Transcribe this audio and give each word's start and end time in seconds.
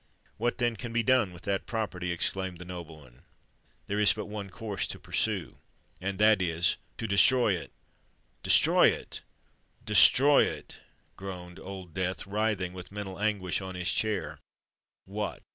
What, 0.37 0.57
then, 0.57 0.77
can 0.77 0.91
be 0.91 1.03
done 1.03 1.31
with 1.31 1.43
that 1.43 1.67
property?" 1.67 2.11
exclaimed 2.11 2.57
the 2.57 2.65
nobleman: 2.65 3.21
"there 3.85 3.99
is 3.99 4.13
but 4.13 4.25
one 4.25 4.49
course 4.49 4.87
to 4.87 4.97
pursue—and 4.99 6.17
that 6.17 6.41
is, 6.41 6.77
to 6.97 7.05
destroy 7.05 7.53
it!" 7.55 7.71
"Destroy 8.41 8.87
it!—destroy 8.87 10.43
it!" 10.45 10.79
groaned 11.17 11.59
Old 11.59 11.93
Death, 11.93 12.25
writhing 12.25 12.73
with 12.73 12.91
mental 12.91 13.19
anguish 13.19 13.61
on 13.61 13.75
his 13.75 13.91
chair: 13.91 14.39
"what? 15.05 15.43